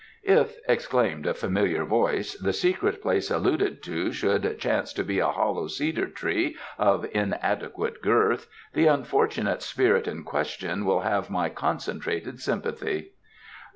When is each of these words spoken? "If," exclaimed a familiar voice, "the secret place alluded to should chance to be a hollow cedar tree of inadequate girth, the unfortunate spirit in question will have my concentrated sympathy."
"If," 0.23 0.57
exclaimed 0.67 1.27
a 1.27 1.35
familiar 1.35 1.85
voice, 1.85 2.33
"the 2.33 2.53
secret 2.53 3.03
place 3.03 3.29
alluded 3.29 3.83
to 3.83 4.11
should 4.11 4.57
chance 4.57 4.93
to 4.93 5.03
be 5.03 5.19
a 5.19 5.27
hollow 5.27 5.67
cedar 5.67 6.07
tree 6.07 6.57
of 6.79 7.05
inadequate 7.11 8.01
girth, 8.01 8.47
the 8.73 8.87
unfortunate 8.87 9.61
spirit 9.61 10.07
in 10.07 10.23
question 10.23 10.85
will 10.85 11.01
have 11.01 11.29
my 11.29 11.49
concentrated 11.49 12.39
sympathy." 12.39 13.11